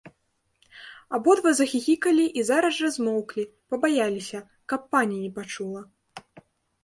Абодва 1.15 1.51
захіхікалі 1.57 2.23
і 2.41 2.45
зараз 2.49 2.73
жа 2.85 2.89
змоўклі, 2.95 3.43
пабаяліся, 3.73 4.39
каб 4.73 4.81
пані 4.95 5.17
не 5.27 5.29
пачула. 5.37 5.81